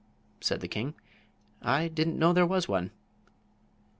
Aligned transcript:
said 0.39 0.61
the 0.61 0.67
king. 0.67 0.95
"I 1.61 1.87
didn't 1.87 2.17
know 2.17 2.33
there 2.33 2.43
was 2.47 2.67
one." 2.67 2.89